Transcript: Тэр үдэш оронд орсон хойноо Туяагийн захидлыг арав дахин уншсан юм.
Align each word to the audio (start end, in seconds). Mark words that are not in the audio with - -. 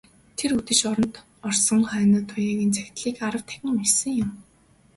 Тэр 0.37 0.51
үдэш 0.59 0.81
оронд 0.91 1.15
орсон 1.47 1.81
хойноо 1.89 2.21
Туяагийн 2.29 2.73
захидлыг 2.75 3.17
арав 3.27 3.43
дахин 3.45 3.69
уншсан 3.73 4.13
юм. 4.23 4.31